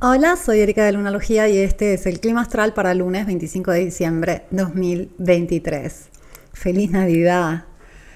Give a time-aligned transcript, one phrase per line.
[0.00, 3.84] Hola, soy Erika de Lunalogía y este es el clima astral para lunes 25 de
[3.86, 6.08] diciembre 2023.
[6.52, 7.64] Feliz Navidad.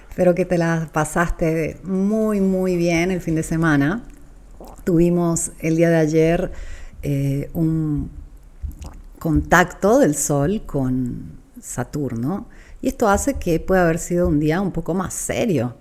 [0.08, 4.04] Espero que te la pasaste muy, muy bien el fin de semana.
[4.84, 6.52] Tuvimos el día de ayer
[7.02, 8.12] eh, un
[9.18, 12.46] contacto del Sol con Saturno
[12.80, 15.74] y esto hace que pueda haber sido un día un poco más serio.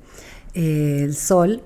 [0.55, 1.61] Eh, el Sol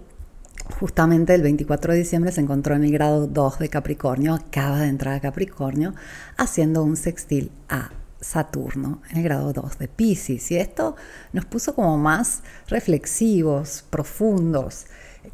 [0.80, 4.88] justamente el 24 de diciembre se encontró en el grado 2 de Capricornio, acaba de
[4.88, 5.94] entrar a Capricornio,
[6.38, 10.52] haciendo un sextil a Saturno en el grado 2 de Pisces.
[10.52, 10.96] Y esto
[11.34, 14.86] nos puso como más reflexivos, profundos,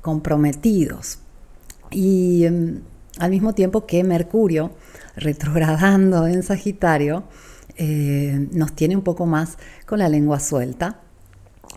[0.02, 1.20] comprometidos.
[1.90, 2.82] Y em,
[3.18, 4.72] al mismo tiempo que Mercurio,
[5.16, 7.24] retrogradando en Sagitario,
[7.78, 11.00] eh, nos tiene un poco más con la lengua suelta.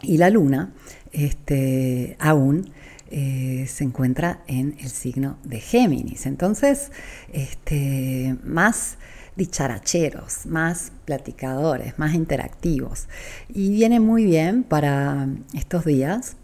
[0.03, 0.73] Y la luna,
[1.13, 2.73] este, aún
[3.11, 6.27] eh, se encuentra en el signo de Géminis.
[6.27, 6.91] Entonces,
[7.33, 8.99] este, más
[9.37, 13.09] dicharacheros, más platicadores, más interactivos.
[13.49, 16.37] Y viene muy bien para estos días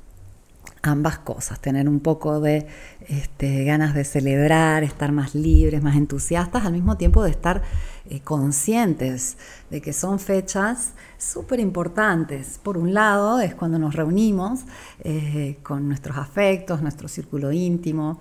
[0.82, 2.66] ambas cosas, tener un poco de
[3.08, 7.62] este, ganas de celebrar, estar más libres, más entusiastas, al mismo tiempo de estar
[8.10, 9.36] eh, conscientes
[9.70, 12.58] de que son fechas súper importantes.
[12.62, 14.60] Por un lado es cuando nos reunimos
[15.00, 18.18] eh, con nuestros afectos, nuestro círculo íntimo,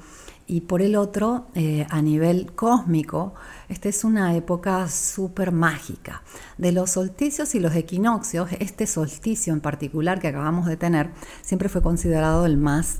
[0.49, 3.35] y por el otro, eh, a nivel cósmico,
[3.67, 6.23] esta es una época súper mágica.
[6.57, 11.11] De los solsticios y los equinoccios, este solsticio en particular que acabamos de tener,
[11.43, 12.97] siempre fue considerado el más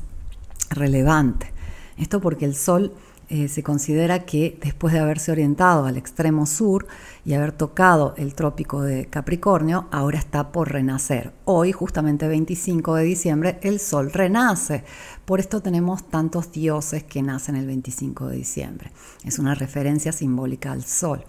[0.70, 1.52] relevante.
[1.98, 2.94] Esto porque el Sol
[3.31, 6.88] eh, se considera que después de haberse orientado al extremo sur
[7.23, 11.31] y haber tocado el trópico de Capricornio, ahora está por renacer.
[11.45, 14.83] Hoy, justamente 25 de diciembre, el Sol renace.
[15.25, 18.91] Por esto tenemos tantos dioses que nacen el 25 de diciembre.
[19.23, 21.23] Es una referencia simbólica al Sol.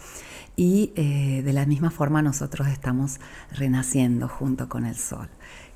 [0.57, 3.21] Y eh, de la misma forma nosotros estamos
[3.53, 5.29] renaciendo junto con el Sol.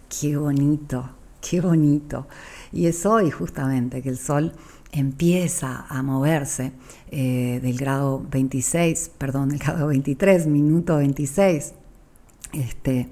[0.08, 1.10] Qué bonito,
[1.42, 2.26] qué bonito.
[2.72, 4.54] Y es hoy justamente que el Sol
[4.94, 6.72] empieza a moverse
[7.10, 11.74] eh, del grado 26, perdón, del grado 23, minuto 26,
[12.52, 13.08] este,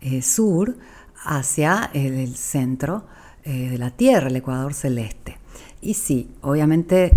[0.00, 0.76] eh, sur,
[1.24, 3.04] hacia el, centro
[3.42, 5.38] eh, de la Tierra, el Ecuador celeste.
[5.80, 7.10] Y sí, obviamente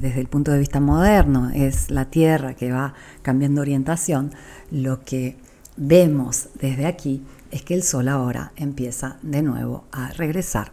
[0.00, 4.32] desde el punto de vista moderno es la Tierra que va cambiando orientación,
[4.70, 5.36] lo que
[5.76, 10.70] vemos desde aquí es que el Sol ahora empieza de nuevo a regresar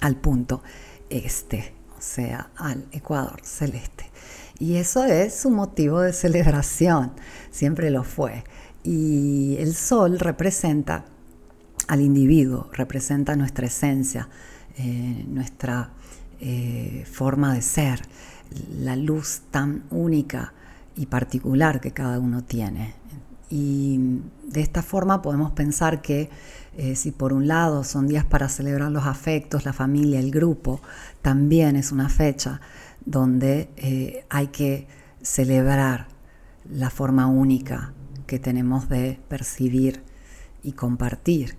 [0.00, 0.62] al punto
[1.08, 4.10] este sea al Ecuador celeste.
[4.58, 7.12] Y eso es un motivo de celebración,
[7.50, 8.44] siempre lo fue.
[8.82, 11.04] Y el sol representa
[11.88, 14.28] al individuo, representa nuestra esencia,
[14.76, 15.92] eh, nuestra
[16.40, 18.02] eh, forma de ser,
[18.78, 20.52] la luz tan única
[20.96, 22.94] y particular que cada uno tiene.
[23.50, 26.30] Y de esta forma podemos pensar que
[26.76, 30.80] eh, si por un lado son días para celebrar los afectos, la familia, el grupo,
[31.20, 32.60] también es una fecha
[33.04, 34.86] donde eh, hay que
[35.20, 36.06] celebrar
[36.70, 37.92] la forma única
[38.26, 40.04] que tenemos de percibir
[40.62, 41.56] y compartir.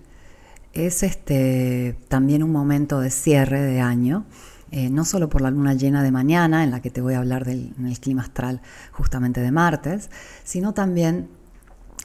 [0.72, 4.24] Es este, también un momento de cierre de año,
[4.70, 7.18] eh, no solo por la luna llena de mañana, en la que te voy a
[7.18, 10.08] hablar del clima astral justamente de martes,
[10.44, 11.28] sino también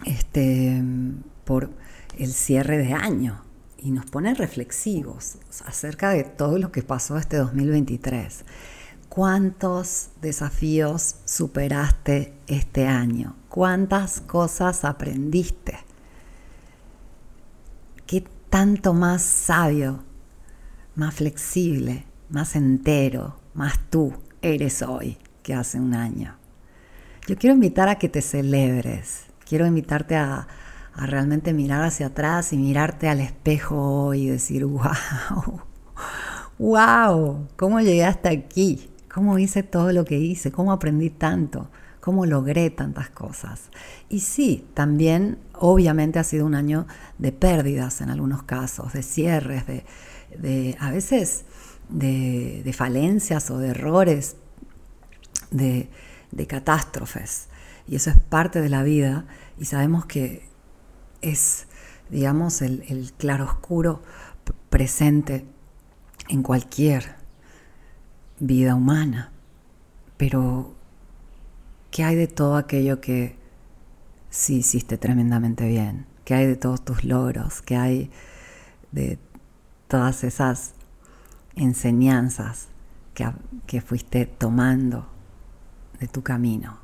[0.05, 0.81] este,
[1.43, 1.69] por
[2.17, 3.41] el cierre de año
[3.77, 8.43] y nos pone reflexivos acerca de todo lo que pasó este 2023.
[9.09, 13.35] ¿Cuántos desafíos superaste este año?
[13.49, 15.77] ¿Cuántas cosas aprendiste?
[18.05, 20.03] ¿Qué tanto más sabio,
[20.95, 26.35] más flexible, más entero, más tú eres hoy que hace un año?
[27.27, 30.47] Yo quiero invitar a que te celebres, quiero invitarte a,
[30.99, 35.61] realmente mirar hacia atrás y mirarte al espejo y decir, wow,
[36.57, 38.89] wow, ¿cómo llegué hasta aquí?
[39.13, 40.51] ¿Cómo hice todo lo que hice?
[40.51, 41.69] ¿Cómo aprendí tanto?
[41.99, 43.69] ¿Cómo logré tantas cosas?
[44.09, 46.87] Y sí, también obviamente ha sido un año
[47.19, 51.45] de pérdidas en algunos casos, de cierres, de, a veces
[51.89, 54.35] de, falencias o de errores,
[55.51, 57.49] de catástrofes.
[57.87, 59.25] Y eso es parte de la vida
[59.57, 60.47] y sabemos que
[61.21, 61.67] es,
[62.09, 64.01] digamos, el, el claroscuro
[64.69, 65.45] presente
[66.29, 67.15] en cualquier
[68.39, 69.31] vida humana.
[70.17, 70.75] Pero,
[71.91, 73.37] ¿qué hay de todo aquello que
[74.29, 76.05] sí hiciste tremendamente bien?
[76.25, 77.61] ¿Qué hay de todos tus logros?
[77.61, 78.11] ¿Qué hay
[78.91, 79.17] de
[79.87, 80.73] todas esas
[81.55, 82.67] enseñanzas
[83.13, 83.29] que,
[83.65, 85.07] que fuiste tomando
[85.99, 86.77] de tu camino.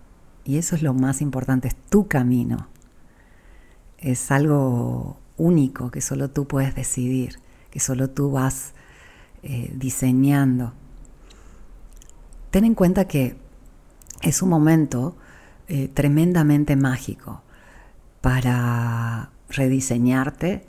[0.45, 2.68] Y eso es lo más importante, es tu camino.
[3.98, 7.40] Es algo único que solo tú puedes decidir,
[7.72, 8.74] que solo tú vas
[9.42, 10.74] eh, diseñando.
[12.51, 13.36] Ten en cuenta que
[14.22, 15.16] es un momento
[15.68, 17.42] eh, tremendamente mágico
[18.22, 20.66] para rediseñarte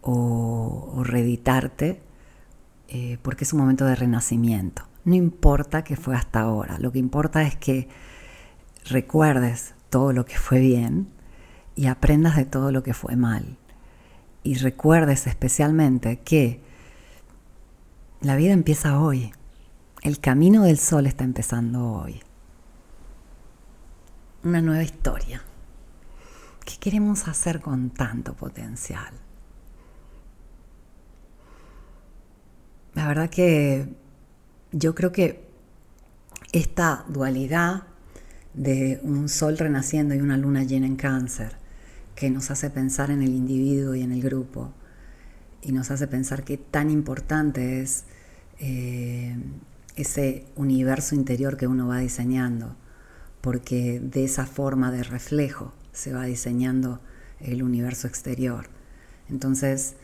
[0.00, 2.02] o, reeditarte,
[2.88, 4.86] eh, porque es un momento de renacimiento.
[5.04, 7.88] No importa que fue hasta ahora, lo que importa es que
[8.88, 11.08] recuerdes todo lo que fue bien
[11.74, 13.58] y aprendas de todo lo que fue mal.
[14.42, 16.60] Y recuerdes especialmente que
[18.20, 19.32] la vida empieza hoy.
[20.02, 22.22] El camino del sol está empezando hoy.
[24.42, 25.42] Una nueva historia.
[26.64, 29.14] ¿Qué queremos hacer con tanto potencial?
[32.92, 33.88] La verdad que
[34.72, 35.48] yo creo que
[36.52, 37.84] esta dualidad
[38.54, 41.56] de un sol renaciendo y una luna llena en cáncer,
[42.14, 44.72] que nos hace pensar en el individuo y en el grupo,
[45.60, 48.04] y nos hace pensar qué tan importante es
[48.60, 49.36] eh,
[49.96, 52.76] ese universo interior que uno va diseñando,
[53.40, 57.00] porque de esa forma de reflejo se va diseñando
[57.40, 58.68] el universo exterior.
[59.28, 59.94] Entonces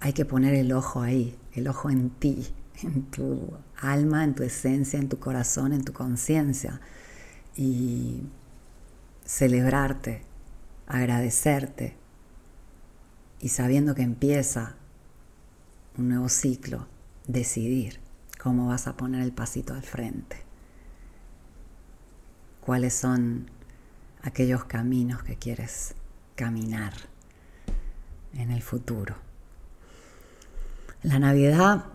[0.00, 2.46] hay que poner el ojo ahí, el ojo en ti,
[2.82, 6.80] en tu alma, en tu esencia, en tu corazón, en tu conciencia
[7.56, 8.22] y
[9.24, 10.22] celebrarte,
[10.86, 11.96] agradecerte
[13.40, 14.76] y sabiendo que empieza
[15.98, 16.86] un nuevo ciclo,
[17.26, 18.00] decidir
[18.40, 20.36] cómo vas a poner el pasito al frente,
[22.60, 23.50] cuáles son
[24.22, 25.94] aquellos caminos que quieres
[26.34, 26.92] caminar
[28.34, 29.16] en el futuro.
[31.02, 31.86] La Navidad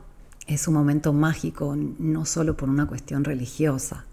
[0.47, 4.05] es un momento mágico no solo por una cuestión religiosa.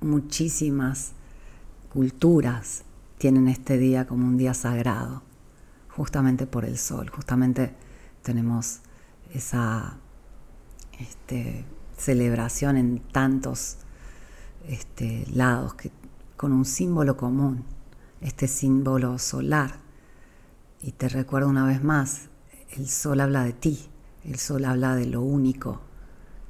[0.00, 1.10] Muchísimas
[1.92, 2.84] culturas
[3.18, 5.24] tienen este día como un día sagrado,
[5.88, 7.74] justamente por el sol, justamente
[8.22, 8.78] tenemos
[9.34, 9.96] esa
[11.00, 11.64] este,
[11.96, 13.78] celebración en tantos
[14.68, 15.74] este, lados
[16.36, 17.64] con un símbolo común,
[18.20, 19.80] este símbolo solar.
[20.80, 22.28] Y te recuerdo una vez más,
[22.70, 23.88] el sol habla de ti,
[24.24, 25.80] el sol habla de lo único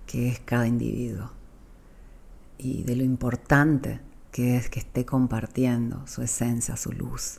[0.07, 1.38] que es cada individuo
[2.59, 4.01] y de lo importante
[4.33, 7.39] que es que esté compartiendo su esencia, su luz,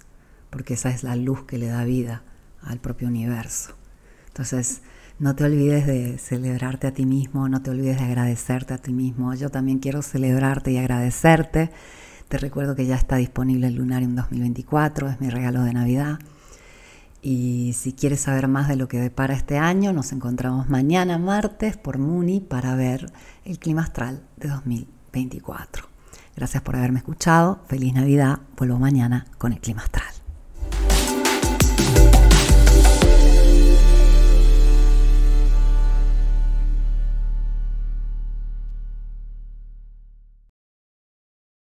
[0.50, 2.24] porque esa es la luz que le da vida
[2.62, 3.76] al propio universo.
[4.28, 4.82] Entonces,
[5.20, 8.94] no te olvides de celebrarte a ti mismo, no te olvides de agradecerte a ti
[8.94, 9.34] mismo.
[9.34, 11.72] Yo también quiero celebrarte y agradecerte.
[12.30, 16.20] Te recuerdo que ya está disponible el Lunarium 2024, es mi regalo de Navidad.
[17.22, 21.76] Y si quieres saber más de lo que depara este año, nos encontramos mañana martes
[21.76, 23.12] por Muni para ver
[23.44, 24.48] el clima astral de
[25.10, 25.86] 2024.
[26.36, 27.60] Gracias por haberme escuchado.
[27.68, 28.40] Feliz Navidad.
[28.56, 30.19] Vuelvo mañana con el clima astral.